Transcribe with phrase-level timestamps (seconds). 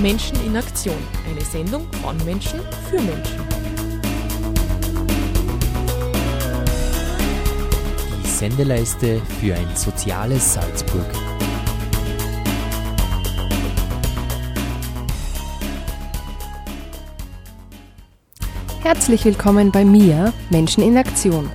[0.00, 0.96] Menschen in Aktion.
[1.30, 2.60] Eine Sendung von Menschen
[2.90, 3.40] für Menschen.
[8.22, 11.06] Die Sendeleiste für ein soziales Salzburg.
[18.82, 21.50] Herzlich willkommen bei mir, Menschen in Aktion.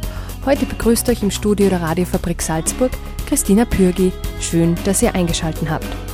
[0.46, 2.92] Heute begrüßt euch im Studio der Radiofabrik Salzburg
[3.28, 4.12] Christina Pürgi.
[4.40, 6.09] Schön, dass ihr eingeschaltet habt.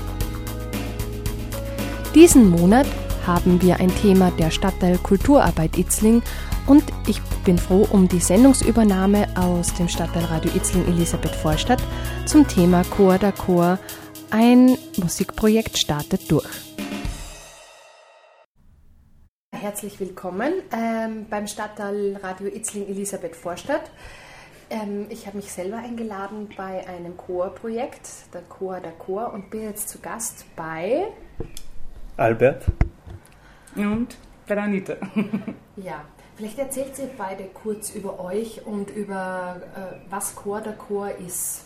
[2.15, 2.87] Diesen Monat
[3.27, 6.23] haben wir ein Thema der Stadtteil Kulturarbeit Itzling
[6.65, 11.83] und ich bin froh um die Sendungsübernahme aus dem Stadtteil Radio Itzling Elisabeth Vorstadt
[12.25, 13.79] zum Thema Chor der Chor.
[14.31, 16.47] Ein Musikprojekt startet durch.
[19.51, 23.91] Herzlich willkommen ähm, beim Stadtteil Radio Itzling Elisabeth Vorstadt.
[24.69, 29.63] Ähm, ich habe mich selber eingeladen bei einem Chorprojekt, der Chor der Chor, und bin
[29.63, 31.07] jetzt zu Gast bei
[32.17, 32.63] Albert.
[33.75, 34.93] Und bei der Anita.
[35.75, 36.01] ja,
[36.35, 41.65] vielleicht erzählt ihr beide kurz über euch und über äh, was Chor der Chor ist,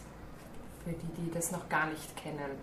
[0.84, 2.58] für die, die das noch gar nicht kennen.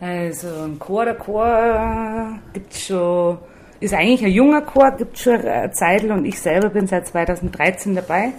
[0.00, 3.38] Also ein Chor der Chor gibt schon,
[3.78, 7.94] ist eigentlich ein junger Chor, gibt schon eine Zeit und ich selber bin seit 2013
[7.94, 8.32] dabei.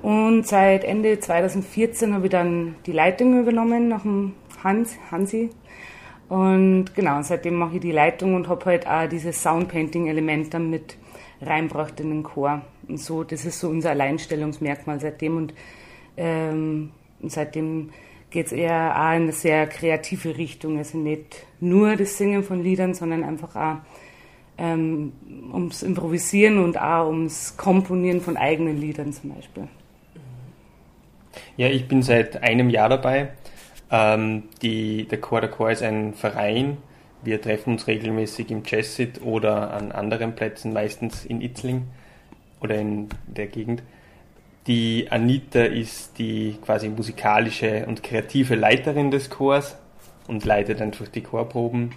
[0.00, 5.50] Und seit Ende 2014 habe ich dann die Leitung übernommen nach dem Hans, Hansi.
[6.28, 10.96] Und genau, seitdem mache ich die Leitung und habe halt auch dieses Soundpainting-Element dann mit
[11.40, 12.62] reinbracht in den Chor.
[12.86, 15.36] Und so, das ist so unser Alleinstellungsmerkmal seitdem.
[15.36, 15.54] Und,
[16.16, 16.90] ähm,
[17.22, 17.90] seitdem
[18.30, 20.76] geht es eher auch in eine sehr kreative Richtung.
[20.76, 23.76] Also nicht nur das Singen von Liedern, sondern einfach auch
[24.58, 25.12] ähm,
[25.52, 29.68] ums Improvisieren und auch ums Komponieren von eigenen Liedern zum Beispiel.
[31.56, 33.30] Ja, ich bin seit einem Jahr dabei.
[33.90, 36.78] Ähm, die, der Chor der Chor ist ein Verein.
[37.22, 41.88] Wir treffen uns regelmäßig im Jessit oder an anderen Plätzen, meistens in Itzling
[42.60, 43.82] oder in der Gegend.
[44.66, 49.76] Die Anita ist die quasi musikalische und kreative Leiterin des Chors
[50.26, 51.92] und leitet einfach die Chorproben.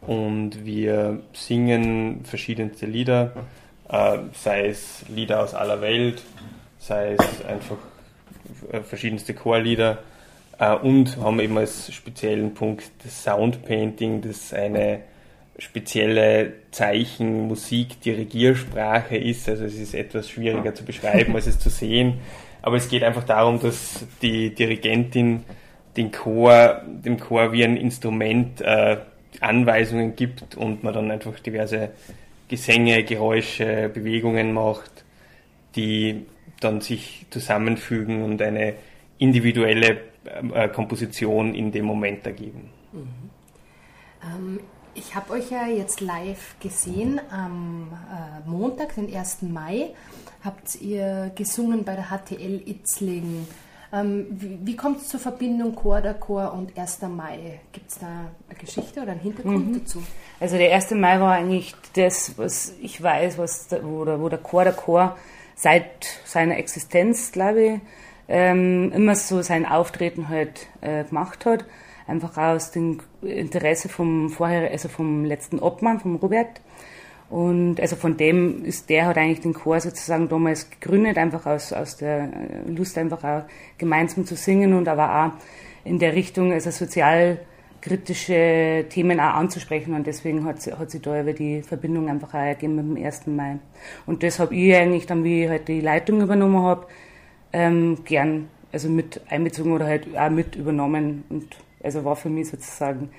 [0.00, 3.32] Und wir singen verschiedenste Lieder,
[3.88, 6.22] äh, sei es Lieder aus aller Welt,
[6.78, 7.78] sei es einfach
[8.70, 9.98] äh, verschiedenste Chorlieder
[10.58, 15.00] und haben eben als speziellen Punkt das Soundpainting, das eine
[15.58, 19.48] spezielle Zeichen, Musik, Dirigiersprache ist.
[19.48, 22.14] Also es ist etwas schwieriger zu beschreiben, als es zu sehen.
[22.62, 25.44] Aber es geht einfach darum, dass die Dirigentin
[25.96, 28.98] den Chor, dem Chor wie ein Instrument äh,
[29.40, 31.90] Anweisungen gibt und man dann einfach diverse
[32.48, 35.04] Gesänge, Geräusche, Bewegungen macht,
[35.76, 36.26] die
[36.60, 38.74] dann sich zusammenfügen und eine
[39.18, 39.98] individuelle
[40.54, 42.70] äh, Komposition in dem Moment ergeben.
[42.92, 43.30] Mhm.
[44.22, 44.60] Ähm,
[44.94, 49.42] ich habe euch ja jetzt live gesehen am äh, Montag, den 1.
[49.42, 49.90] Mai,
[50.44, 53.46] habt ihr gesungen bei der HTL Itzling.
[53.92, 57.02] Ähm, wie, wie kommt es zur Verbindung Chor der Chor und 1.
[57.02, 57.60] Mai?
[57.72, 58.06] Gibt es da
[58.48, 59.80] eine Geschichte oder einen Hintergrund mhm.
[59.80, 60.02] dazu?
[60.40, 60.90] Also der 1.
[60.92, 64.74] Mai war eigentlich das, was ich weiß, was der, wo, der, wo der Chor der
[64.74, 65.16] Chor
[65.54, 67.80] seit seiner Existenz, glaube ich,
[68.28, 71.64] ähm, immer so sein Auftreten halt äh, gemacht hat.
[72.06, 76.60] Einfach aus dem Interesse vom vorher, also vom letzten Obmann, vom Robert.
[77.30, 81.74] Und also von dem ist der hat eigentlich den Chor sozusagen damals gegründet, einfach aus,
[81.74, 82.30] aus der
[82.66, 83.42] Lust einfach auch
[83.76, 85.32] gemeinsam zu singen und aber auch
[85.84, 91.34] in der Richtung, also sozialkritische Themen auch anzusprechen und deswegen hat hat sie da über
[91.34, 93.26] die Verbindung einfach auch ergeben mit dem 1.
[93.26, 93.58] Mai.
[94.06, 96.86] Und das habe ich eigentlich dann, wie ich halt die Leitung übernommen habe,
[97.52, 102.48] ähm, gern also mit einbezogen oder halt auch mit übernommen und also war für mich
[102.50, 103.10] sozusagen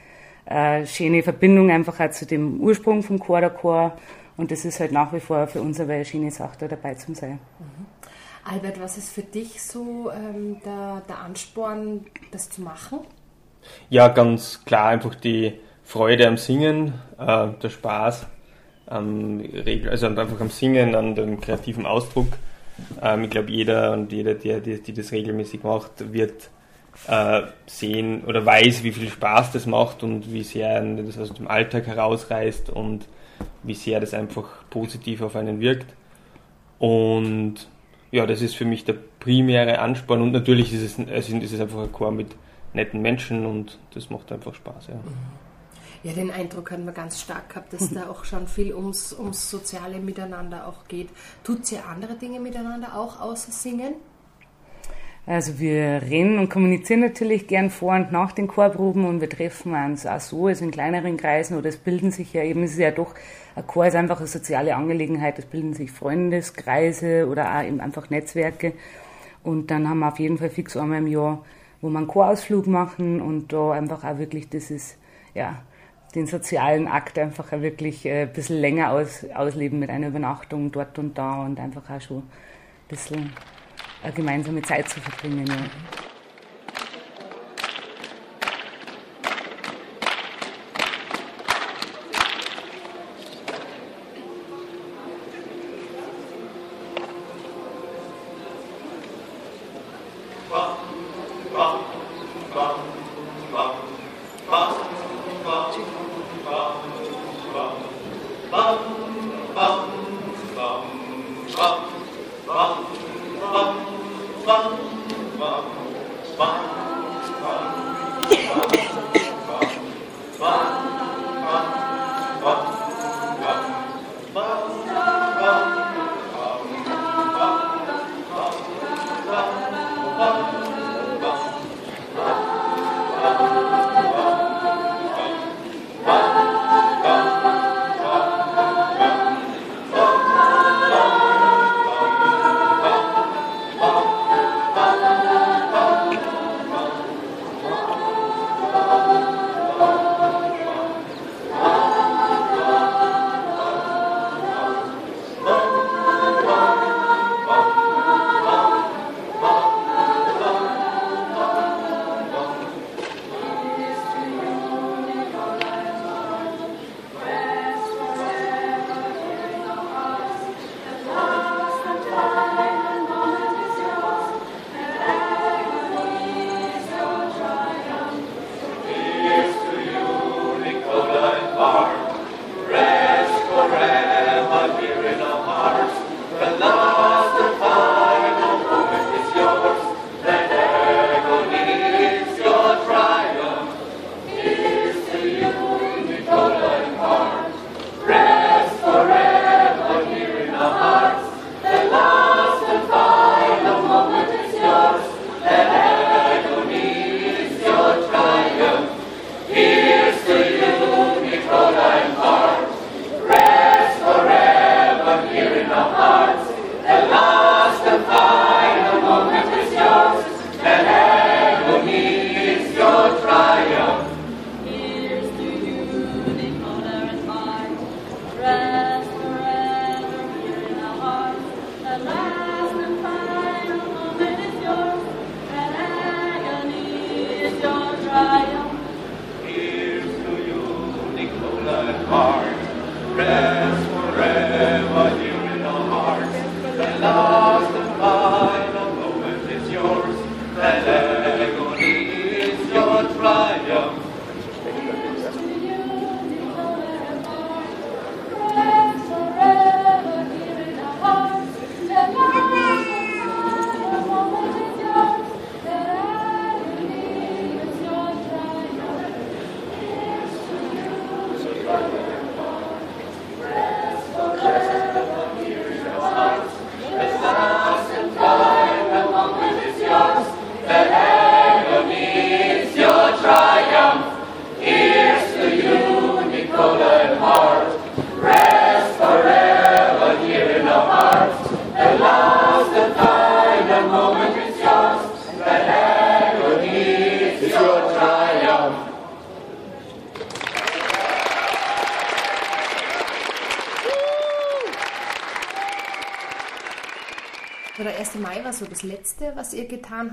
[0.46, 3.98] eine schöne Verbindung einfach auch zu dem Ursprung vom Chor der Chor
[4.38, 7.14] und das ist halt nach wie vor für uns eine schöne Sache, da dabei zu
[7.14, 7.40] sein.
[7.60, 7.86] Mhm.
[8.46, 13.00] Albert, was ist für dich so ähm, der, der Ansporn, das zu machen?
[13.90, 18.28] Ja, ganz klar einfach die Freude am Singen, äh, der Spaß,
[18.90, 19.44] ähm,
[19.90, 22.28] also einfach am Singen, an dem kreativen Ausdruck
[23.02, 26.50] ähm, ich glaube, jeder und jeder, der, der, die das regelmäßig macht, wird
[27.08, 31.48] äh, sehen oder weiß, wie viel Spaß das macht und wie sehr das aus dem
[31.48, 33.08] Alltag herausreißt und
[33.64, 35.94] wie sehr das einfach positiv auf einen wirkt.
[36.78, 37.68] Und
[38.12, 41.84] ja, das ist für mich der primäre Ansporn und natürlich ist es, ist es einfach
[41.84, 42.36] ein Chor mit
[42.74, 44.88] netten Menschen und das macht einfach Spaß.
[44.88, 44.96] Ja.
[44.96, 45.49] Mhm.
[46.02, 49.50] Ja, den Eindruck haben wir ganz stark gehabt, dass da auch schon viel ums, ums
[49.50, 51.10] soziale Miteinander auch geht.
[51.44, 53.96] Tut ihr andere Dinge miteinander auch außer singen?
[55.26, 59.76] Also wir reden und kommunizieren natürlich gern vor und nach den Chorproben und wir treffen
[59.76, 62.80] uns auch so, also in kleineren Kreisen oder es bilden sich ja eben, es ist
[62.80, 63.14] ja doch,
[63.56, 68.10] ein Chor ist einfach eine soziale Angelegenheit, es bilden sich Freundeskreise oder auch eben einfach
[68.10, 68.74] Netzwerke
[69.44, 71.46] und dann haben wir auf jeden Fall fix einmal im Jahr,
[71.82, 74.98] wo wir einen Chorausflug machen und da einfach auch wirklich dieses,
[75.36, 75.62] ja,
[76.16, 80.72] den sozialen Akt einfach auch wirklich äh, ein bisschen länger aus, ausleben mit einer Übernachtung
[80.72, 82.30] dort und da und einfach auch schon ein
[82.88, 83.34] bisschen
[84.04, 85.46] eine gemeinsame Zeit zu verbringen.
[85.48, 86.09] Ja.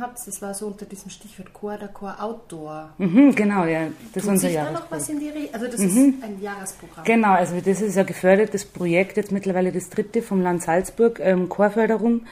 [0.07, 2.91] Habt, das war so unter diesem Stichwort Chor, der Chor Outdoor.
[2.99, 3.89] Mhm, genau, ja.
[4.15, 4.85] Das ist unser Jahresprogramm.
[4.85, 5.87] noch was in die Re Also das mhm.
[5.87, 7.05] ist ein Jahresprogramm.
[7.05, 11.49] Genau, also das ist ein gefördertes Projekt, jetzt mittlerweile das dritte vom Land Salzburg, ähm,
[11.49, 12.23] Chorförderung.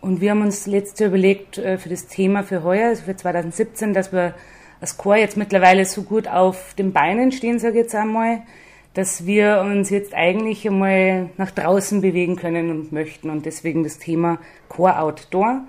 [0.00, 3.16] Und wir haben uns letztes Jahr überlegt äh, für das Thema für heuer, also für
[3.16, 4.34] 2017, dass wir
[4.80, 8.42] als Chor jetzt mittlerweile so gut auf den Beinen stehen, sage ich jetzt einmal,
[8.94, 13.30] dass wir uns jetzt eigentlich einmal nach draußen bewegen können und möchten.
[13.30, 14.38] Und deswegen das Thema
[14.68, 15.62] Chor Outdoor.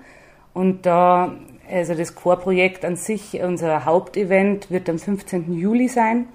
[0.54, 1.34] Und da,
[1.70, 5.52] also das Chorprojekt an sich, unser Hauptevent wird am 15.
[5.52, 6.26] Juli sein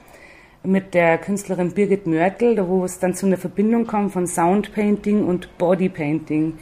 [0.62, 5.58] mit der Künstlerin Birgit Mörtel, wo es dann zu einer Verbindung kommt von Soundpainting und
[5.58, 6.60] Bodypainting.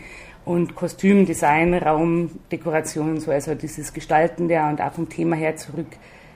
[0.48, 5.58] und Kostüm, Design, Raum, Dekoration, so also dieses Gestalten der und auch vom Thema her
[5.58, 5.88] zurück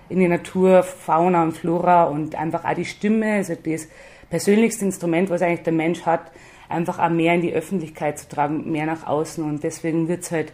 [0.10, 3.88] in die Natur, Fauna und Flora und einfach auch die Stimme, also das
[4.30, 6.32] persönlichste Instrument, was eigentlich der Mensch hat,
[6.68, 10.32] einfach auch mehr in die Öffentlichkeit zu tragen, mehr nach außen und deswegen wird es
[10.32, 10.51] halt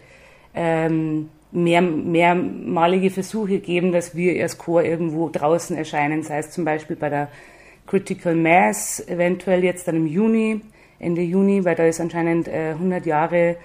[0.57, 6.65] ähm, mehr, mehrmalige Versuche geben, dass wir als Chor irgendwo draußen erscheinen, sei es zum
[6.65, 7.29] Beispiel bei der
[7.85, 10.61] Critical Mass, eventuell jetzt dann im Juni,
[10.99, 13.55] Ende Juni, weil da ist anscheinend äh, 100 Jahre,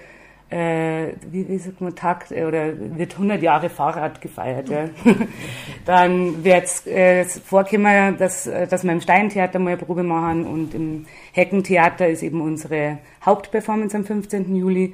[0.49, 4.69] äh, wie, wie sagt man, Tag, äh, oder wird 100 Jahre Fahrrad gefeiert.
[4.69, 4.89] Ja.
[5.85, 10.45] dann wird es äh, vorkommen, dass, äh, dass wir im Steintheater mal eine Probe machen
[10.45, 14.55] und im Heckentheater ist eben unsere Hauptperformance am 15.
[14.55, 14.93] Juli.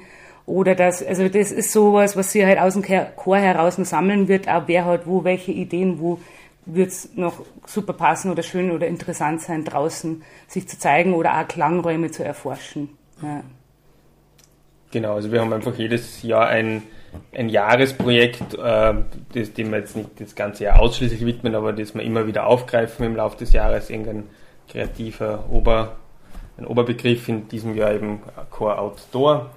[0.50, 2.82] Oder das, also das ist sowas, was sie halt aus dem
[3.14, 6.18] Chor heraus sammeln wird, auch wer hat wo, welche Ideen, wo
[6.66, 11.38] wird es noch super passen oder schön oder interessant sein, draußen sich zu zeigen oder
[11.38, 12.88] auch Klangräume zu erforschen.
[13.22, 13.44] Ja.
[14.90, 16.82] Genau, also wir haben einfach jedes Jahr ein,
[17.32, 18.94] ein Jahresprojekt, äh,
[19.32, 22.48] das, dem wir jetzt nicht das ganze Jahr ausschließlich widmen, aber das wir immer wieder
[22.48, 24.24] aufgreifen im Laufe des Jahres, irgendein
[24.68, 25.96] kreativer Ober,
[26.58, 29.50] ein Oberbegriff, in diesem Jahr eben Core Outdoor,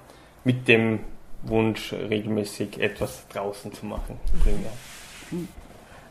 [0.44, 1.00] mit dem
[1.42, 4.18] Wunsch, regelmäßig etwas draußen zu machen.
[5.30, 5.48] Mhm.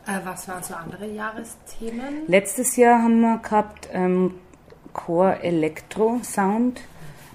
[0.06, 2.28] Äh, was waren so andere Jahresthemen?
[2.28, 4.36] Letztes Jahr haben wir gehabt ähm,
[4.92, 6.82] Core Electro Sound.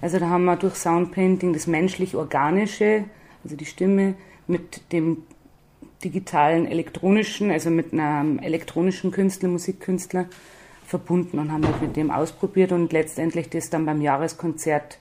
[0.01, 3.05] Also da haben wir durch Soundpainting das menschlich-organische,
[3.43, 4.15] also die Stimme,
[4.47, 5.25] mit dem
[6.05, 10.27] digitalen elektronischen, also mit einem elektronischen Künstler, Musikkünstler
[10.87, 14.99] verbunden und haben halt mit dem ausprobiert und letztendlich das dann beim Jahreskonzert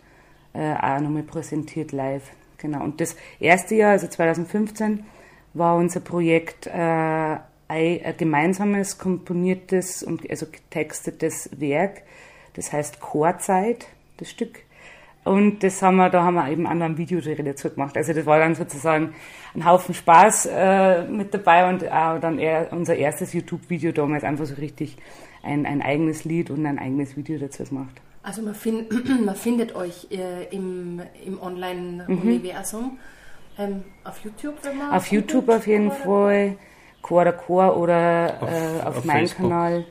[0.53, 2.23] äh, auch nochmal präsentiert live.
[2.57, 2.83] Genau.
[2.83, 5.03] Und das erste Jahr, also 2015,
[5.53, 12.01] war unser Projekt äh, ein, ein gemeinsames komponiertes und also getextetes Werk.
[12.55, 13.87] Das heißt Chorzeit,
[14.17, 14.59] das Stück.
[15.23, 17.97] Und das haben wir, da haben wir eben auch noch ein Video dazu gemacht.
[17.97, 19.13] Also das war dann sozusagen
[19.53, 22.39] ein Haufen Spaß äh, mit dabei und auch dann
[22.71, 24.95] unser erstes YouTube-Video damals einfach so richtig
[25.43, 28.01] ein, ein eigenes Lied und ein eigenes Video dazu gemacht.
[28.27, 28.91] Also man, find,
[29.25, 32.83] man findet euch äh, im, im Online-Universum.
[32.83, 32.97] Mhm.
[33.57, 34.91] Ähm, auf YouTube, wenn man.
[34.91, 36.57] Auf YouTube auf jeden Fall.
[37.01, 39.85] Chor der Chor oder auf, äh, auf, auf meinem Kanal.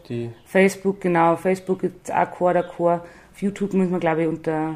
[0.44, 1.36] Facebook, genau.
[1.36, 3.06] Facebook gibt es auch Chor der Chor.
[3.32, 4.74] Auf YouTube muss man, glaube ich, unter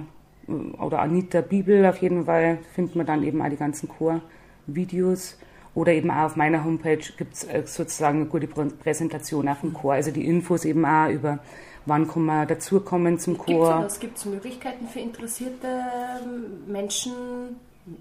[0.78, 5.36] oder Anita Bibel auf jeden Fall findet man dann eben auch die ganzen Chor-Videos.
[5.74, 9.74] Oder eben auch auf meiner Homepage gibt es äh, sozusagen eine gute Präsentation auf dem
[9.74, 9.92] Chor.
[9.92, 11.40] Also die Infos eben auch über
[11.86, 13.86] wann kann man dazukommen zum Chor.
[14.00, 17.12] Gibt es Möglichkeiten für interessierte ähm, Menschen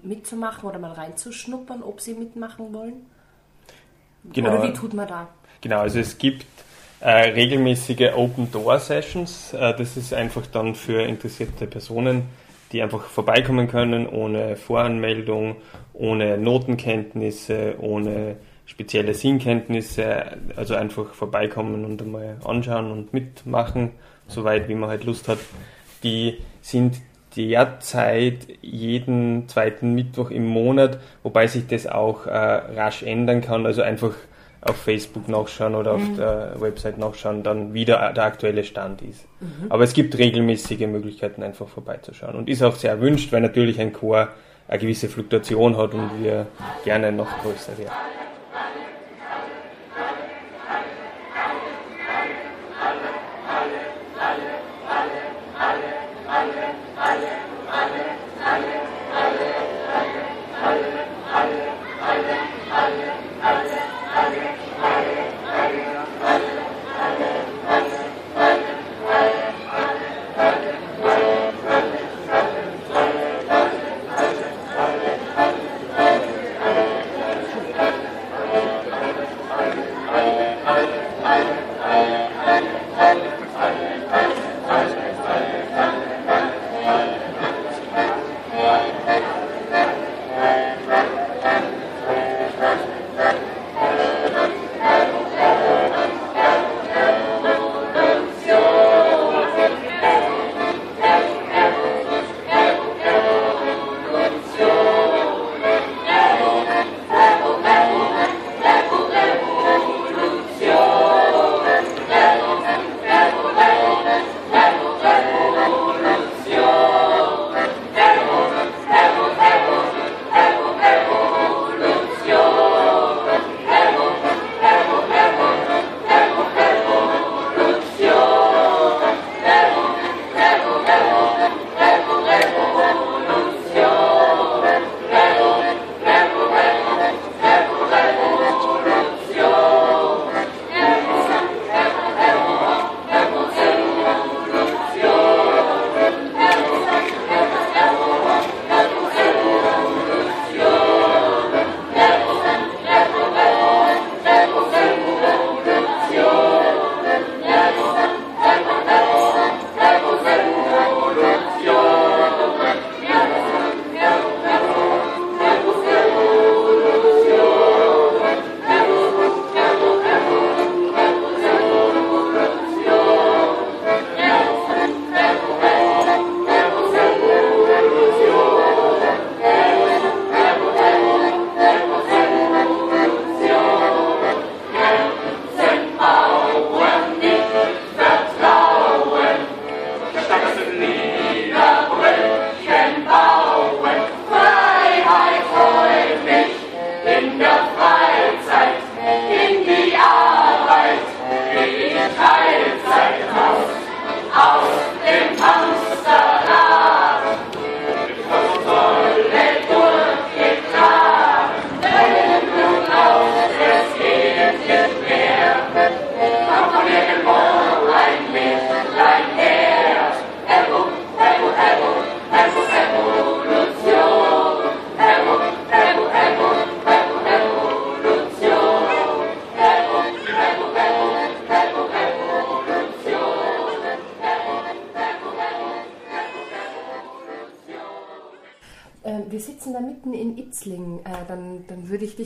[0.02, 3.06] mitzumachen oder mal reinzuschnuppern, ob sie mitmachen wollen?
[4.32, 4.54] Genau.
[4.54, 5.28] Oder wie tut man da?
[5.60, 6.46] Genau, also es gibt
[7.00, 9.52] äh, regelmäßige Open Door Sessions.
[9.54, 12.24] Äh, das ist einfach dann für interessierte Personen,
[12.72, 15.56] die einfach vorbeikommen können, ohne Voranmeldung,
[15.92, 18.36] ohne Notenkenntnisse, ohne
[18.70, 23.90] spezielle Singkenntnisse, also einfach vorbeikommen und einmal anschauen und mitmachen,
[24.28, 25.38] soweit wie man halt Lust hat.
[26.04, 26.98] Die sind
[27.36, 33.66] derzeit jeden zweiten Mittwoch im Monat, wobei sich das auch äh, rasch ändern kann.
[33.66, 34.12] Also einfach
[34.62, 36.16] auf Facebook nachschauen oder auf mhm.
[36.16, 39.26] der Website nachschauen, dann wieder der aktuelle Stand ist.
[39.40, 39.66] Mhm.
[39.68, 42.36] Aber es gibt regelmäßige Möglichkeiten, einfach vorbeizuschauen.
[42.36, 44.28] Und ist auch sehr erwünscht, weil natürlich ein Chor
[44.68, 46.46] eine gewisse Fluktuation hat und wir
[46.84, 48.29] gerne noch größer werden.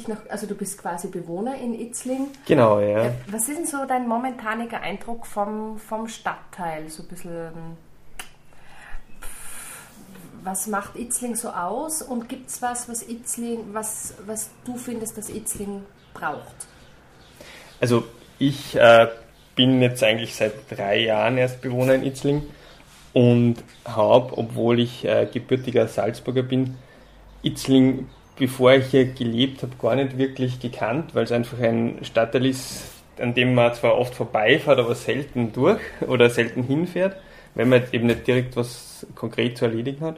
[0.05, 2.29] Dich noch, also du bist quasi Bewohner in Itzling.
[2.47, 3.07] Genau, ja.
[3.07, 6.89] Äh, was ist denn so dein momentaniger Eindruck vom, vom Stadtteil?
[6.89, 7.53] So ein bisschen,
[10.43, 15.17] was macht Itzling so aus und gibt es was, was Itzling, was, was du findest,
[15.17, 15.83] dass Itzling
[16.13, 16.67] braucht?
[17.81, 18.05] Also
[18.39, 19.09] ich äh,
[19.57, 22.43] bin jetzt eigentlich seit drei Jahren erst Bewohner in Itzling
[23.13, 26.77] und habe, obwohl ich äh, gebürtiger Salzburger bin,
[27.43, 32.47] Itzling, bevor ich hier gelebt habe, gar nicht wirklich gekannt, weil es einfach ein Stadtteil
[32.47, 32.85] ist,
[33.19, 37.17] an dem man zwar oft vorbeifährt, aber selten durch oder selten hinfährt,
[37.55, 40.17] wenn man eben nicht direkt was konkret zu erledigen hat.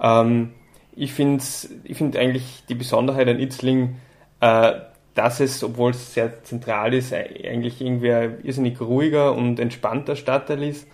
[0.00, 0.52] Ähm,
[0.94, 1.42] ich finde
[1.84, 3.96] ich find eigentlich die Besonderheit an Itzling,
[4.40, 4.72] äh,
[5.14, 10.62] dass es, obwohl es sehr zentral ist, eigentlich irgendwie ein irrsinnig ruhiger und entspannter Stadtteil
[10.62, 10.86] ist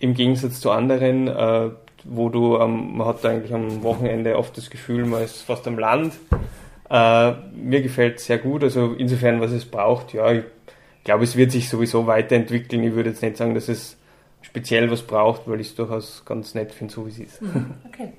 [0.00, 1.70] im Gegensatz zu anderen, äh,
[2.04, 5.78] wo du, ähm, man hat eigentlich am Wochenende oft das Gefühl, man ist fast am
[5.78, 6.14] Land.
[6.90, 10.44] Äh, mir gefällt es sehr gut, also insofern, was es braucht, ja, ich
[11.04, 12.82] glaube, es wird sich sowieso weiterentwickeln.
[12.82, 13.98] Ich würde jetzt nicht sagen, dass es
[14.40, 17.42] speziell was braucht, weil ich es durchaus ganz nett finde, so wie es ist.
[17.42, 17.74] Mhm.
[17.86, 18.12] Okay.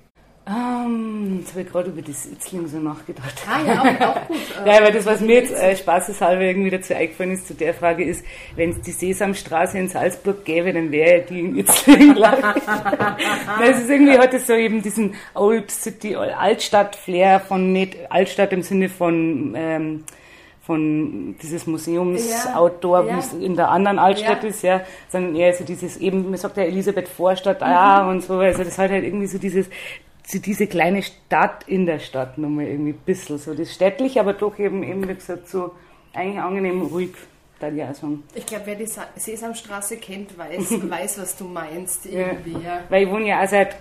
[0.48, 3.34] Ähm, jetzt habe ich gerade über das Itzling so nachgedacht.
[3.50, 4.38] Ah ja, auch, auch gut.
[4.66, 8.04] ja, weil das, was mir jetzt äh, spaßeshalber irgendwie dazu eingefallen ist, zu der Frage
[8.06, 8.24] ist,
[8.56, 14.20] wenn es die Sesamstraße in Salzburg gäbe, dann wäre die in Itzling, Das ist irgendwie,
[14.20, 20.04] hat es so eben diesen Old City, Altstadt-Flair von, nicht Altstadt im Sinne von, ähm,
[20.62, 24.50] von dieses Museums-Outdoor, Ja, wie es in der anderen Altstadt Ja.
[24.50, 28.38] ist, ja, sondern eher so dieses eben, man sagt ja Elisabeth Vorstadt, ah, und so,
[28.38, 29.68] also das hat halt irgendwie so dieses,
[30.34, 34.58] diese kleine Stadt in der Stadt nochmal irgendwie ein bisschen, so das städtlich, aber doch
[34.60, 35.72] eben, eben wie gesagt, so
[36.14, 37.12] eigentlich angenehm ruhig,
[37.60, 37.88] da ich.
[38.34, 42.06] Ich glaube, wer die Sa Sesamstraße kennt, weiß, weiß, was du meinst.
[42.06, 42.82] Irgendwie, ja.
[42.90, 43.76] Weil ich wohne ja auch seit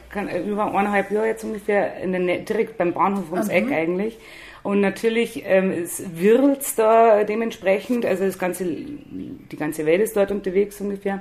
[0.46, 4.18] über eineinhalb Jahren jetzt ungefähr in der direkt beim Bahnhof ums Eck eigentlich.
[4.62, 10.30] Und natürlich ähm, es wirbelt's da dementsprechend, also das ganze, die ganze Welt ist dort
[10.30, 11.20] unterwegs ungefähr.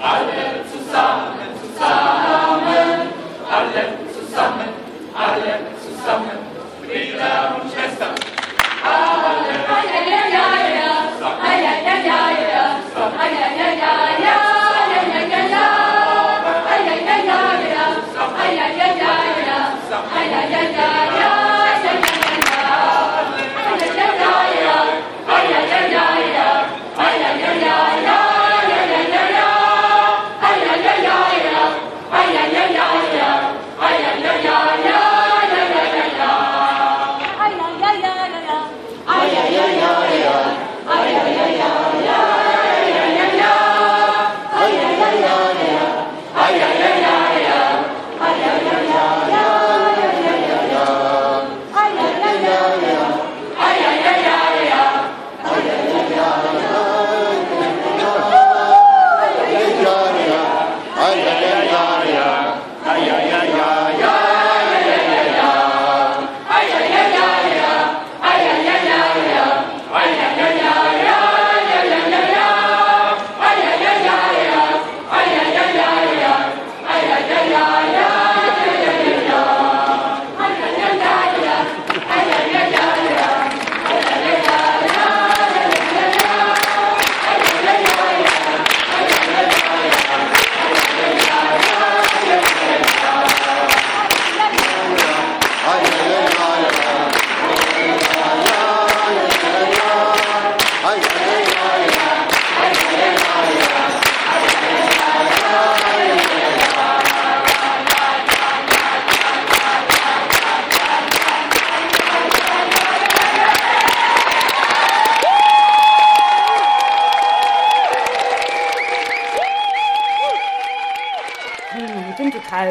[0.00, 1.55] alle zusammen,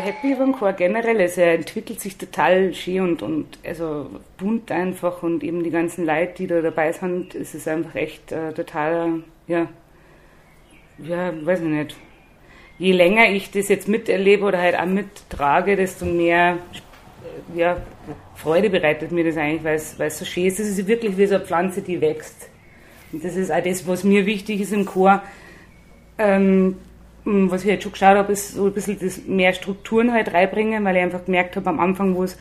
[0.05, 1.19] happy über den Chor generell.
[1.19, 6.05] Also er entwickelt sich total schön und, und also bunt einfach und eben die ganzen
[6.05, 9.67] Leute, die da dabei sind, es ist einfach echt äh, total, ja,
[10.99, 11.95] ja, weiß ich nicht.
[12.77, 16.57] Je länger ich das jetzt miterlebe oder halt auch mittrage, desto mehr
[17.53, 17.77] ja,
[18.35, 20.59] Freude bereitet mir das eigentlich, weil es, weil es so schön ist.
[20.59, 22.49] Es ist wirklich wie so eine Pflanze, die wächst.
[23.11, 25.21] Und das ist auch das, was mir wichtig ist im Chor.
[26.17, 26.77] Ähm,
[27.25, 30.85] was ich jetzt schon geschaut habe, ist so ein bisschen das mehr Strukturen halt reinbringen,
[30.85, 32.37] weil ich einfach gemerkt habe am Anfang, wo es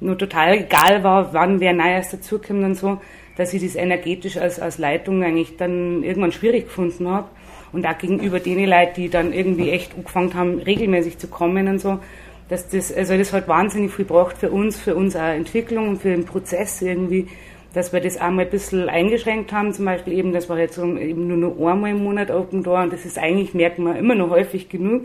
[0.00, 3.00] nur total egal war, wann wer Neues dazukommt und so,
[3.36, 7.28] dass ich das energetisch als, als Leitung eigentlich dann irgendwann schwierig gefunden habe.
[7.72, 11.80] Und auch gegenüber den Leuten, die dann irgendwie echt angefangen haben, regelmäßig zu kommen und
[11.80, 11.98] so,
[12.48, 16.10] dass das, also das hat wahnsinnig viel gebracht für uns, für unsere Entwicklung und für
[16.10, 17.26] den Prozess irgendwie,
[17.74, 21.26] dass wir das einmal ein bisschen eingeschränkt haben, zum Beispiel eben, dass wir jetzt eben
[21.26, 24.30] nur noch einmal im Monat Open Door und das ist eigentlich, merkt man, immer noch
[24.30, 25.04] häufig genug,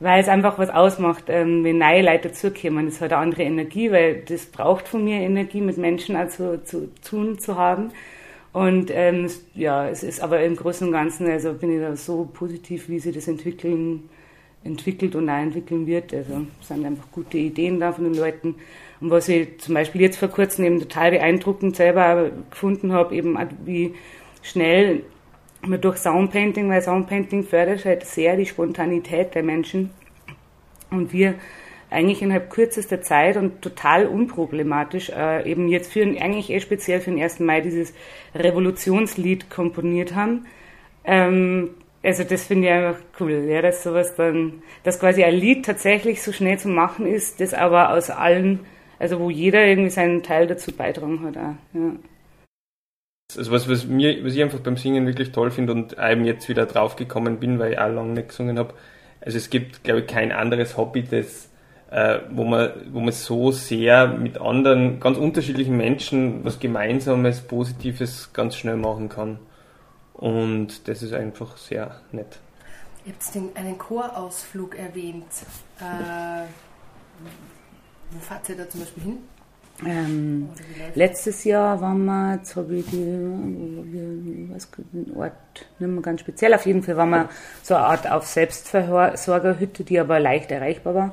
[0.00, 2.86] weil es einfach was ausmacht, ähm, wenn neue Leute dazukommen.
[2.86, 6.88] Das hat eine andere Energie, weil das braucht von mir Energie, mit Menschen also zu
[7.02, 7.90] tun zu haben.
[8.52, 12.28] Und ähm, ja, es ist aber im Großen und Ganzen, also bin ich da so
[12.32, 14.08] positiv, wie sie das entwickeln,
[14.64, 16.14] entwickelt und auch entwickeln wird.
[16.14, 18.54] Also es sind einfach gute Ideen da von den Leuten.
[19.00, 23.38] Und was ich zum Beispiel jetzt vor kurzem eben total beeindruckend selber gefunden habe, eben
[23.64, 23.94] wie
[24.42, 25.02] schnell
[25.62, 29.90] man durch Soundpainting, weil Soundpainting fördert halt sehr die Spontanität der Menschen.
[30.90, 31.34] Und wir
[31.90, 37.10] eigentlich innerhalb kürzester Zeit und total unproblematisch äh, eben jetzt für eigentlich eher speziell für
[37.10, 37.40] den 1.
[37.40, 37.94] Mai dieses
[38.34, 40.46] Revolutionslied komponiert haben.
[41.04, 41.70] Ähm,
[42.02, 46.22] also das finde ich einfach cool, ja, dass sowas dann, dass quasi ein Lied tatsächlich
[46.22, 48.60] so schnell zu machen ist, das aber aus allen,
[48.98, 51.36] also wo jeder irgendwie seinen Teil dazu beitragen hat.
[51.36, 51.92] Auch, ja.
[53.36, 56.48] Also was, was, mir, was ich einfach beim Singen wirklich toll finde und eben jetzt
[56.48, 58.74] wieder draufgekommen bin, weil ich auch lange nicht gesungen habe,
[59.20, 61.50] also es gibt, glaube ich, kein anderes Hobby, das,
[61.90, 68.32] äh, wo, man, wo man so sehr mit anderen, ganz unterschiedlichen Menschen was Gemeinsames, Positives
[68.32, 69.38] ganz schnell machen kann.
[70.14, 72.38] Und das ist einfach sehr nett.
[73.04, 75.26] Ihr habt den, einen Chorausflug erwähnt.
[75.80, 76.46] Äh,
[78.10, 79.18] wo fahrt ihr da zum Beispiel hin?
[79.86, 80.48] Ähm,
[80.94, 84.52] letztes Jahr waren wir, jetzt habe ich den
[85.16, 85.32] Ort
[85.78, 87.28] nicht mehr ganz speziell, auf jeden Fall waren wir
[87.62, 91.12] so eine Art auf Selbstversorgerhütte, die aber leicht erreichbar war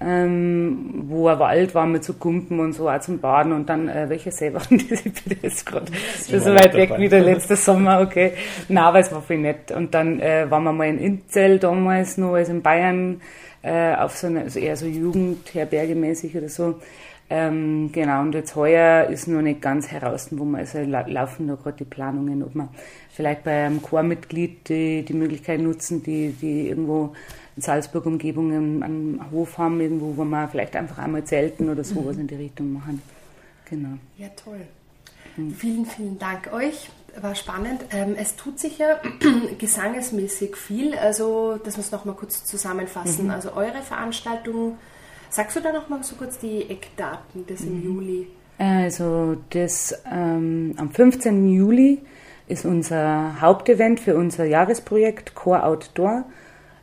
[0.00, 3.88] ähm, wo ein Wald war mit so Gumpen und so auch zum Baden und dann,
[3.88, 5.06] äh, welche See waren das?
[5.06, 5.90] Ich bin jetzt gerade
[6.28, 8.32] schon so weit weg wie der letzte Sommer, okay.
[8.68, 9.70] Nein, aber es war viel nett.
[9.70, 13.20] Und dann äh, waren wir mal in Inzell damals noch, also in Bayern,
[13.62, 16.74] äh, auf so eine, also eher so Jugendherbergemäßig oder so.
[17.28, 21.56] Ähm, genau, und jetzt heuer ist noch nicht ganz heraus, wo man, also laufen da
[21.56, 22.68] gerade die Planungen, ob man
[23.10, 27.14] vielleicht bei einem Chormitglied die, die Möglichkeit nutzen, die, die irgendwo
[27.56, 32.16] in Salzburg Umgebung einen, Hof haben, irgendwo, wo man vielleicht einfach einmal zelten oder sowas
[32.16, 32.22] mhm.
[32.22, 33.02] in die Richtung machen.
[33.68, 33.98] Genau.
[34.18, 34.60] Ja, toll.
[35.36, 35.54] Mhm.
[35.54, 36.90] Vielen, vielen Dank euch.
[37.20, 37.80] War spannend.
[37.92, 39.00] Ähm, es tut sich ja
[39.58, 43.24] gesangesmäßig viel, also dass wir es nochmal kurz zusammenfassen.
[43.24, 43.30] Mhm.
[43.30, 44.76] Also eure Veranstaltung,
[45.30, 47.84] sagst du da nochmal so kurz die Eckdaten des im mhm.
[47.84, 48.26] Juli?
[48.58, 51.48] Also das ähm, am 15.
[51.48, 52.02] Juli
[52.48, 56.24] ist unser Hauptevent für unser Jahresprojekt Core Outdoor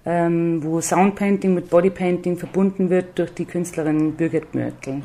[0.05, 4.95] ähm, wo Soundpainting mit Bodypainting verbunden wird durch die Künstlerin Birgit Mörtel.
[4.95, 5.03] Mhm.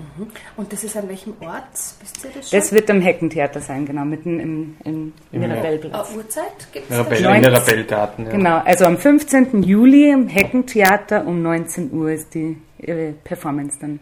[0.57, 1.63] Und das ist an welchem Ort?
[2.01, 2.59] Wisst ihr das schon?
[2.59, 6.11] Das wird am Heckentheater sein, genau, mitten im, im Mirabellplatz.
[6.13, 8.31] Uh, Uhrzeit gibt es Mirabell, Im Mirabellgarten, ja.
[8.33, 9.63] Genau, also am 15.
[9.63, 14.01] Juli im Heckentheater um 19 Uhr ist die ihre Performance dann.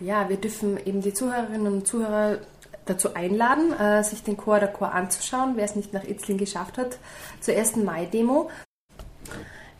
[0.00, 2.38] Ja, wir dürfen eben die Zuhörerinnen und Zuhörer
[2.86, 6.78] dazu einladen, äh, sich den Chor der Chor anzuschauen, wer es nicht nach Itzling geschafft
[6.78, 6.98] hat,
[7.40, 8.50] zur ersten Mai-Demo.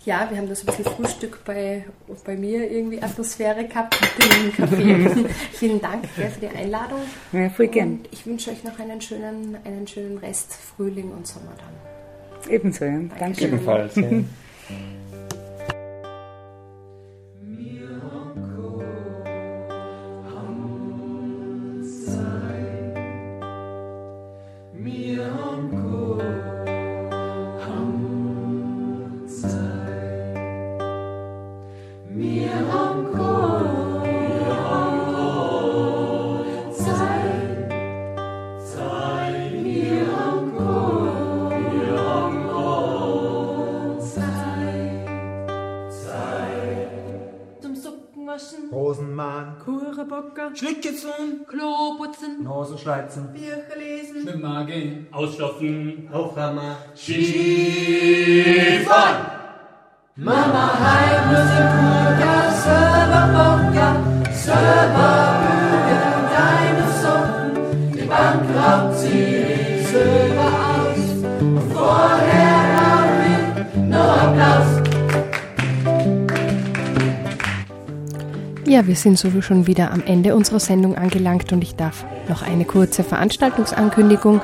[0.04, 1.84] Ja, wir haben da so ein bisschen Frühstück bei,
[2.24, 5.24] bei mir irgendwie Atmosphäre gehabt mit dem Kaffee.
[5.52, 7.00] Vielen Dank für die Einladung.
[7.32, 7.92] Ja, voll gern.
[7.92, 12.52] Und ich wünsche euch noch einen schönen, einen schönen Rest Frühling und Sommer dann.
[12.52, 13.00] Ebenso, ja.
[13.18, 13.44] Danke.
[13.44, 13.94] Ebenfalls.
[13.94, 14.08] Ja.
[50.54, 58.06] Schminken, Schlickkissen, Klo putzen, Nosen Nasenschleizen, Bücher lesen, Schwimmmagen, Ausschlafen, Aufhammer, Schiefern!
[60.16, 63.88] Mama heim muss im Kuga, selber Boga,
[64.32, 67.52] selber bügeln deine Socken,
[67.94, 71.04] die Bank raubt sie selber aus.
[71.40, 74.81] Und vorher Armin, noch Applaus.
[78.72, 82.40] Ja, wir sind so schon wieder am Ende unserer Sendung angelangt und ich darf noch
[82.40, 84.40] eine kurze Veranstaltungsankündigung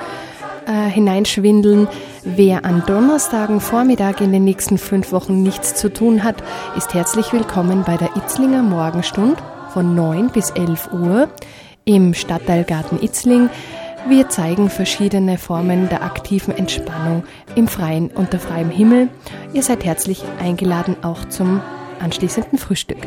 [0.67, 1.89] äh, hineinschwindeln.
[2.25, 6.45] Wer an Donnerstagen Vormittag in den nächsten fünf Wochen nichts zu tun hat,
[6.77, 11.31] ist herzlich willkommen bei der Itzlinger Morgenstund von 9 bis 11 Uhr
[11.87, 13.49] im Stadtteilgarten Itzling.
[14.11, 19.09] Wir zeigen verschiedene Formen der aktiven Entspannung im Freien unter freiem Himmel.
[19.55, 21.63] Ihr seid herzlich eingeladen auch zum
[21.99, 22.99] anschließenden Frühstück.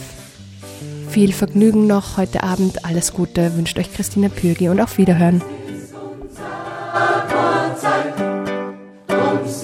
[1.09, 5.41] Viel Vergnügen noch heute Abend, alles Gute wünscht euch Christina Pürgi und auf Wiederhören.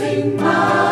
[0.01, 0.90] sing my